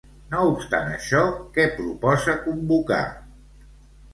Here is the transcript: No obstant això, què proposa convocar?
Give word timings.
No 0.29 0.39
obstant 0.53 0.87
això, 0.93 1.21
què 1.57 1.67
proposa 1.75 2.35
convocar? 2.47 3.01